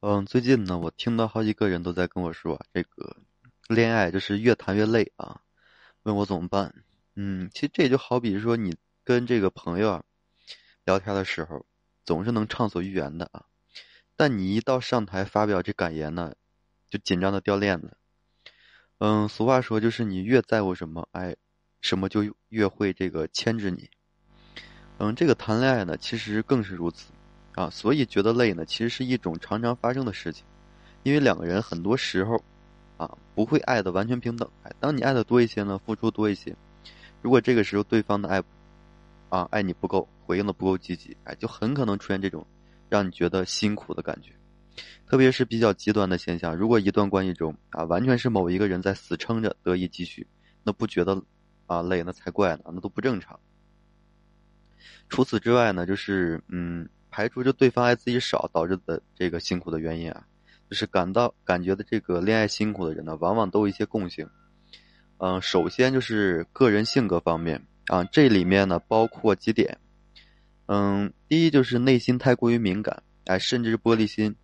[0.00, 3.16] 嗯，最近呢，我听到好几个人都在跟我说，这个
[3.66, 5.40] 恋爱就是越谈越累啊，
[6.02, 6.74] 问我怎么办。
[7.14, 10.04] 嗯，其实这就好比说你跟这个朋友
[10.84, 11.64] 聊天的时候，
[12.04, 13.46] 总是能畅所欲言的啊，
[14.16, 16.34] 但你一到上台发表这感言呢，
[16.90, 17.96] 就紧张的掉链子。
[18.98, 21.36] 嗯，俗话说就是你越在乎什么，哎，
[21.80, 23.88] 什么就越会这个牵制你。
[24.98, 27.06] 嗯，这个谈恋爱呢，其实更是如此。
[27.56, 30.44] 啊，所以觉得累呢，其实是一种常常发生的事情，
[31.04, 32.36] 因为两个人很多时候，
[32.98, 34.46] 啊，不会爱的完全平等。
[34.62, 36.54] 哎，当你爱的多一些呢，付出多一些，
[37.22, 38.44] 如果这个时候对方的爱，
[39.30, 42.46] 啊，爱你不够，回应的不够积极，哎，就很可能出现这种
[42.90, 44.32] 让你觉得辛苦的感觉。
[45.06, 50.26] 特别是比较极端的现象，如果一段关系中啊，完全是某一个人在死撑着得以继续，
[50.62, 51.22] 那不觉得
[51.64, 53.40] 啊累，那才怪呢，那都不正常。
[55.08, 56.86] 除此之外呢，就是嗯。
[57.16, 60.26] 排除就对方爱自己少导致的这个辛苦的原因啊，
[60.68, 64.28] 就是感到感觉的这个恋爱辛苦的人呢，往往都有一些共性。
[65.16, 69.78] 嗯，首先就是个人性格方面啊，这里面呢包括几点。
[70.66, 74.36] 嗯，第一就是内心太过于敏感，哎，甚至是玻璃心。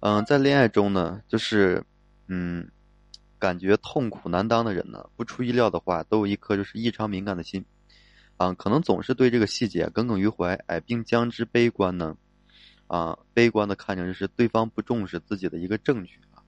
[0.00, 1.84] 嗯，在恋爱中呢，就是
[2.26, 2.70] 嗯，
[3.38, 7.62] 感觉痛苦难当的人呢，不出意料的话，都有一颗就是异常敏感的心。
[8.42, 12.16] 啊，可能总是对这个细节耿耿于怀，哎，并将之悲观呢，
[12.88, 16.42] 啊，悲观的看成是对方不重视自己的一个证据啊。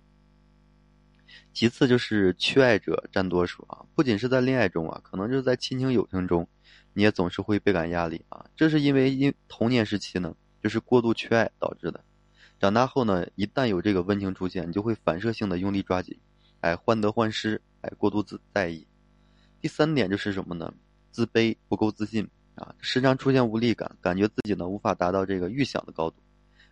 [1.53, 6.49] 其次就是缺爱者占多数啊，不仅是在恋爱中啊，可能就是在亲情友情中，
[6.95, 8.45] 你也总是会倍感压力啊。
[8.57, 12.03] 这是因为因童年时期呢，就是过度缺爱导致的。
[12.59, 16.19] 长大后呢，一旦有这个温情出现，你就会反射性的用力抓紧，
[16.61, 18.85] 哎，患得患失，哎，过度自在意。
[19.61, 20.75] 第三点就是什么呢？
[21.15, 26.17] 自卑不够自信啊，时常出现无力感，感觉自己呢无法达到这个预想的高度。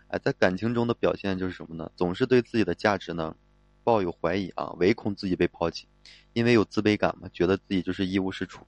[0.09, 1.89] 哎，在感情中的表现就是什么呢？
[1.95, 3.37] 总是对自己的价值呢
[3.85, 5.87] 抱有怀疑啊，唯恐自己被抛弃，
[6.33, 8.67] 因为有自卑感嘛，觉得自己就是一无是处。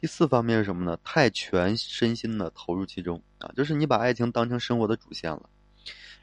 [0.00, 0.96] 第四方面是什么呢？
[1.02, 5.50] 太全身心的投入其中啊，就是你把爱情当成生活的主线了，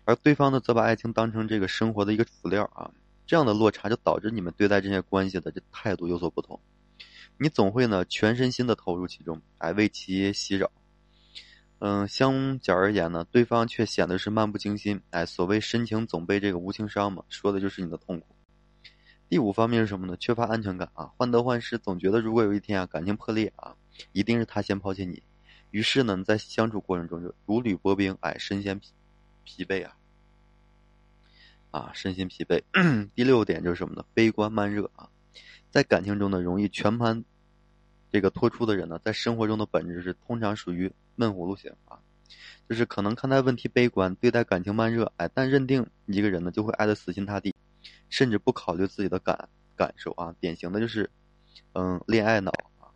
[0.06, 2.90] 而对方呢则把爱情当成这个生活的一个辅料啊，
[3.28, 6.58] 这样的落差就导致你们对待这些关系的这态度有所不同。
[7.38, 10.72] 你总会呢全身心的投入其中，哎，为其袭扰。
[11.80, 15.02] 嗯，相较而言呢，对方却显得是漫不经心。
[15.10, 18.28] 哎，所谓深情总被这个无情伤嘛，说的就是你的痛苦。
[19.28, 20.16] 第五方面是什么呢？
[20.18, 23.76] 缺乏安全感啊，患得患失，总觉得如果有一天啊感情破裂啊，
[24.14, 25.22] 一定是他先抛弃你。
[25.72, 28.92] 于是呢，在相处过程中就如履薄冰，哎，身心疲
[29.44, 29.98] 疲惫啊，
[31.72, 32.62] 啊，身心疲惫。
[33.14, 34.06] 第六点就是什么呢？
[34.14, 35.10] 悲观慢热啊。
[35.74, 37.26] 在感情中呢，容易全盘
[38.12, 41.98] 这个托出的人呢，在生活中的本质是通常属于闷葫芦型啊，
[42.70, 47.56] 就是可能看待问题悲观，对待感情慢热，哎，但认定一个人呢，就会爱得死心塌地，
[48.08, 51.10] 甚至不考虑自己的感感受啊，典型的就是
[51.74, 52.94] 嗯恋爱脑啊。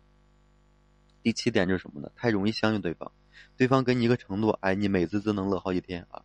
[1.24, 2.08] 第七点就是什么呢？
[2.14, 3.10] 太容易相信对方，
[3.56, 6.22] 对方给你一个承诺，哎，你美滋滋能乐好几天啊，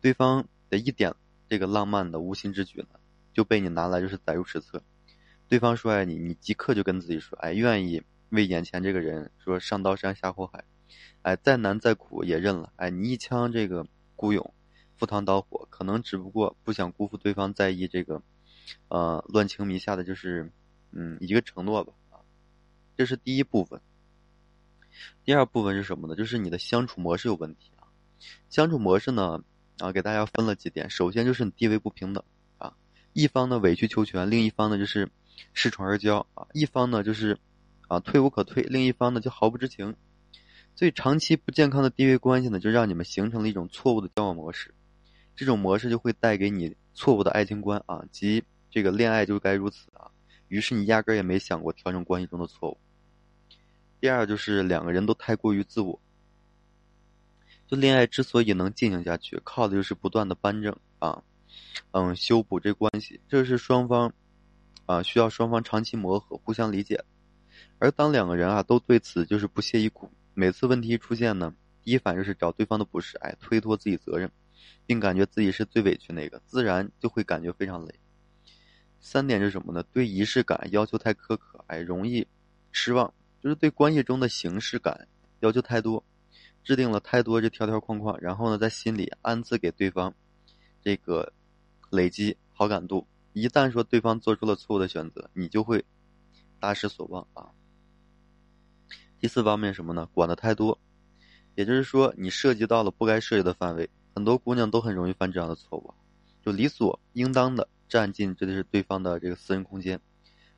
[0.00, 1.12] 对方的一点
[1.48, 3.00] 这个浪漫的无心之举呢，
[3.34, 4.80] 就被你拿来就是载入史册。
[5.48, 10.64] 对方说爱你，你即刻就跟自己说，哎，愿意为眼前这个人说上刀山下火海，
[11.22, 13.86] 哎，再难再苦也认了，哎，你一腔这个
[14.16, 14.52] 孤勇，
[14.96, 18.20] 赴汤蹈火，可能只不过不想辜负对方在意这个，
[18.88, 20.50] 呃，乱情迷下的就是，
[20.90, 22.18] 嗯，一个承诺吧，啊，
[22.96, 23.80] 这是第一部分。
[25.24, 26.16] 第二部分是什么呢？
[26.16, 27.86] 就是你的相处模式有问题啊，
[28.48, 29.44] 相处模式呢，
[29.78, 32.24] 啊，给大家分了几点，首先就是你地位不平等
[32.58, 32.74] 啊，
[33.12, 35.08] 一方呢委曲求全，另一方呢就是。
[35.54, 37.38] 恃宠而骄啊，一方呢就是，
[37.88, 39.94] 啊退无可退，另一方呢就毫不知情，
[40.74, 44.74] 所以长期不健康的地位关系呢，就让你们形成了一种错误的交往模式，
[45.34, 50.10] 这种模式就会带给你错误的爱情观啊，即这个恋爱就该如此啊，
[50.48, 52.78] 于是你压根儿也没想过调整关系中的错误。
[54.00, 55.98] 第二就是两个人都太过于自我，
[57.66, 61.22] 就恋爱之所以能进行下去，靠的就是不断的扳正啊，
[61.92, 64.12] 嗯，修补这关系，这是双方。
[64.86, 67.04] 啊，需要双方长期磨合、互相理解。
[67.78, 74.30] 而当两个人啊都对此就是不屑一顾，每次问题出现呢，第一反应是找对方的不是，哎，推脱自己责任，
[74.86, 77.94] 并感觉自己是最委屈那个，自然就会感觉非常累。
[79.00, 79.82] 三点是什么呢？
[79.92, 82.26] 对仪式感要求太苛刻，哎，容易
[82.72, 83.12] 失望。
[83.42, 85.06] 就是对关系中的形式感
[85.40, 86.02] 要求太多，
[86.64, 90.12] 制定了太多这条条框框，然后呢，在心里暗自给对方
[90.82, 91.32] 这个
[91.90, 93.06] 累积好感度。
[93.38, 95.84] 一旦说对方做出了错误的选择，你就会
[96.58, 97.50] 大失所望啊。
[99.20, 100.08] 第四方面什么呢？
[100.14, 100.78] 管的太多，
[101.54, 105.92] 也就是说你涉及到了不该涉及的范围很多姑娘都很容易犯这样的错误，
[106.42, 110.00] 就理所应当的占尽这就是对方的这个私人空间，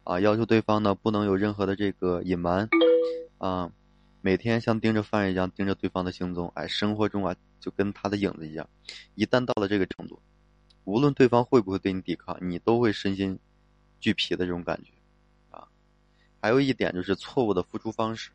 [0.04, 2.68] 啊，要求对方呢不能有任何的这个隐瞒，
[3.38, 3.72] 啊，
[4.20, 8.68] 每天像盯着犯人一样盯着对方的行踪，哎，生活中啊就跟他的影子一样，
[9.16, 10.20] 一旦到了这个程度，
[10.88, 13.38] 无论对方会不会对你抵抗，你都会身心
[14.00, 14.90] 俱疲的这种感觉，
[15.50, 15.68] 啊，
[16.40, 18.30] 还有一点就是错误的付出方式。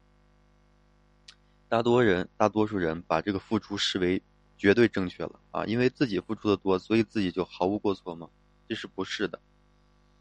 [1.68, 4.22] 大多人，大多数人把这个付出视为
[4.56, 8.30] 绝对正确了啊，因为自己付出的多，所以自己就毫无过错吗？
[8.68, 9.42] 这是不是的？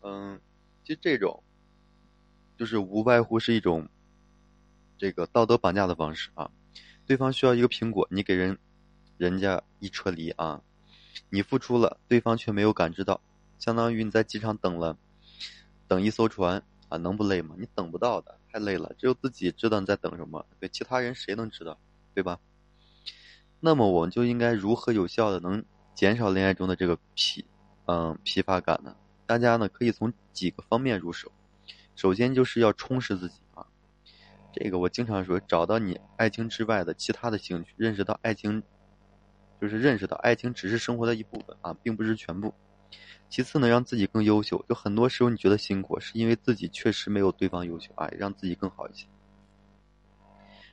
[0.01, 0.41] 嗯，
[0.83, 1.43] 其实这种
[2.57, 3.87] 就是无外乎是一种
[4.97, 6.51] 这个道德绑架的方式啊。
[7.05, 8.59] 对方需要一个苹果，你给人
[9.19, 10.63] 人家一车梨啊，
[11.31, 13.21] 你付出了，对方却没有感知到，
[13.59, 14.97] 相当于你在机场等了
[15.89, 17.55] 等一艘船啊，能不累吗？
[17.59, 18.39] 你等不到的。
[18.53, 21.79] 太累了，只有自己知道你在等什么，对其他人谁能知道，
[22.13, 22.39] 对吧？
[23.61, 25.65] 那么我们就应该如何有效的能
[25.95, 27.45] 减少恋爱中的这个疲，
[27.87, 28.95] 嗯，疲乏感呢？
[29.25, 31.33] 大家呢可以从几个方面入手。
[31.97, 33.65] 首先就是要充实自己啊，
[34.53, 38.63] 这个我经常说，找到你爱情之外的其他的兴趣，认识到爱情，
[39.63, 42.53] 就是认识到爱情只是生活的一部分啊，并不是全部。
[43.31, 44.63] 其次呢，让自己更优秀。
[44.69, 49.07] 就很多时候你觉得辛苦，是因为自己确实没有对方优秀啊，让自己更好一些。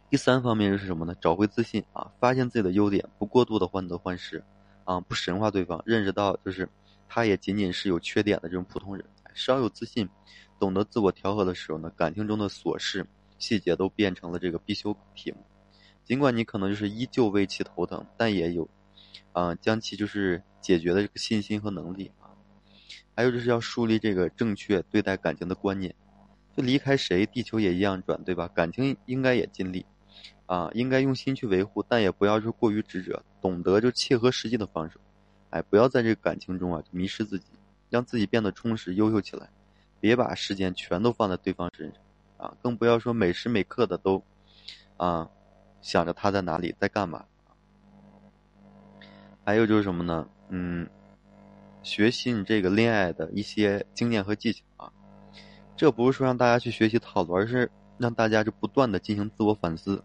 [0.10, 1.14] 第三方面就是什么呢？
[1.22, 4.44] 找回自信啊，发现自己的优点，不过度的患得患失，
[4.86, 6.68] 啊，不神化对方，认识到就是
[7.08, 9.06] 他也仅仅是有缺点的这种普通人。
[9.36, 10.10] 稍有自信，
[10.60, 13.06] 懂得自我调和的时候呢，感情中的琐事
[13.38, 15.38] 细节都变成了这个必修题目。
[16.04, 18.68] 尽管你可能就是依旧为其头疼，但也有，
[19.32, 22.30] 啊，将其就是解决的这个信心和能力啊。
[23.16, 25.94] 还有就是要树立这个正确对待感情的观念，
[26.56, 28.48] 就离开谁，地球也一样转，对吧？
[28.48, 29.86] 感情应该也尽力，
[30.46, 35.00] 啊，应该用心去维护，但也不要是过于执着，懂得就切合实际的放手，
[35.50, 37.48] 哎，不要在这个感情中啊迷失自己，
[37.90, 39.50] 让自己变得充实、优秀起来，
[40.00, 42.02] 别把时间全都放在对方身上，
[42.38, 44.24] 啊，更不要说每时每刻的都，
[44.96, 45.30] 啊，
[45.82, 47.26] 想着他在哪里，在干嘛。
[49.50, 50.28] 还有就是什么呢？
[50.50, 50.88] 嗯。
[51.82, 54.94] 学习你这个恋爱的一些经验和技巧啊，
[55.76, 60.04] 这不是说让大家去学习套路，而是让大家就不断的进行自我反思，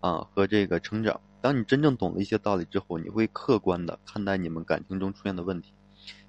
[0.00, 1.18] 啊和这个成长。
[1.40, 5.72] 当你真正懂了一些道理之后，你会客观的看待你们感情中出现的问题，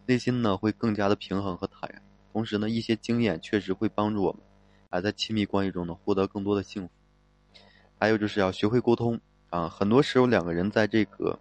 [0.06, 2.02] 内心呢会更加的平衡和坦然。
[2.32, 4.42] 同时呢，一些经验确实会帮助我们，
[4.90, 6.90] 啊在亲密关系中呢获得更多的幸福。
[8.00, 11.38] 还有就是要学会沟通啊，很多时候两个人在这个。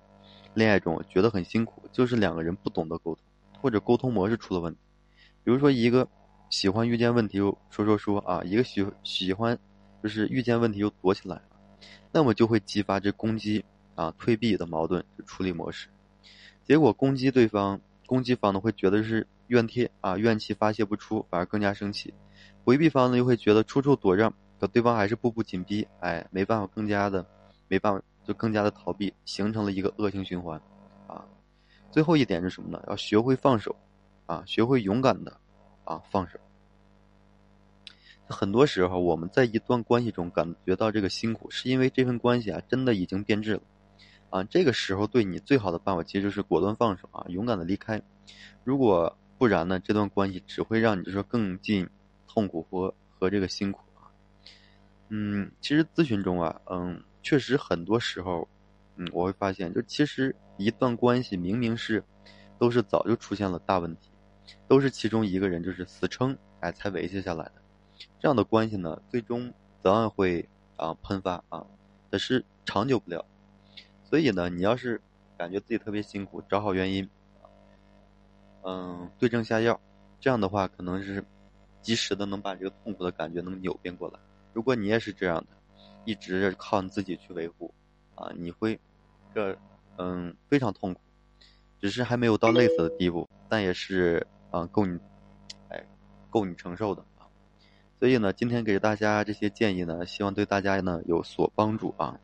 [0.56, 3.22] 恋爱中觉得很辛苦，就是两个人不懂得沟通，
[3.60, 4.78] 或者沟通模式出了问题。
[5.44, 6.08] 比如说，一个
[6.48, 9.58] 喜欢遇见问题又说说说啊，一个喜喜欢
[10.02, 11.42] 就是遇见问题又躲起来了，
[12.10, 13.62] 那么就会激发这攻击
[13.96, 15.88] 啊、退避的矛盾处理模式。
[16.64, 22.14] 结果攻击对方，攻击方呢会觉得是怨贴啊，怨气发泄不出，反而更加生气；
[22.64, 27.26] 回避方呢又会觉得处处躲让，可对方还是步步紧逼，哎，没办法，更加的
[27.68, 28.02] 没办法。
[28.26, 30.61] 就更加的逃避，形成了一个恶性循环，
[31.06, 31.25] 啊，
[31.93, 32.82] 最后一点是什么呢？
[32.88, 33.75] 要学会放手，
[34.26, 35.38] 啊，学会勇敢的，
[35.84, 36.37] 啊，放手。
[38.28, 43.62] 很多时候我们在一段关系中感觉到这个辛苦，是因为这份关系啊真的已经变质了，
[44.31, 48.02] 啊，这个时候对你最好的办法其实就是果断放手啊，勇敢的离开。
[48.64, 51.88] 如果不然呢，这段关系只会让你就说更进
[52.26, 54.11] 痛苦和和这个辛苦啊。
[55.11, 57.00] 嗯，其实咨询中啊，嗯。
[57.26, 58.47] 确实，很多时候，
[58.95, 62.00] 嗯，我会发现，就其实一段关系明明是，
[62.56, 64.12] 都是早就出现了大问题，
[64.68, 67.54] 都是其中一个人就是死撑，哎，才维系下来的。
[68.21, 69.52] 这样的关系呢，最终
[69.83, 71.66] 早晚会啊喷发啊，
[72.12, 73.25] 可是长久不了。
[74.04, 75.00] 所以呢，你要是
[75.37, 77.11] 感觉自己特别辛苦，找好原因，
[78.62, 79.80] 嗯，对症下药，
[80.21, 81.25] 这样的话可能是
[81.83, 84.21] 及时的能把这个痛苦的感觉能扭变过来。
[84.52, 85.55] 如果你也是这样的。
[86.05, 87.73] 一直靠你自己去维护，
[88.14, 88.78] 啊，你会，
[89.35, 89.59] 这，
[89.99, 91.00] 嗯，非常痛苦，
[91.81, 94.99] 只是还没有到累死的地步，但也是啊，够你，
[95.69, 95.85] 哎，
[96.31, 97.26] 够你承受的啊。
[97.99, 102.21] 所以呢，今天给大家这些建议呢，希望对大家呢有所帮助啊。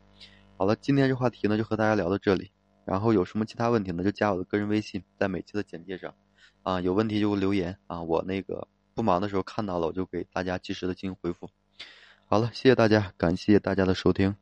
[0.57, 2.51] 好了，今天这话题呢就和大家聊到这里，
[2.85, 6.13] 然后有什么其他问题呢，就加我的个人微信，在每期的简介上，
[6.61, 11.49] 啊，有问题就留言啊，我那个不忙的时候看到了，我就给大家及时的进行回复。
[12.25, 14.35] 好了，谢谢大家，感谢大家的收听。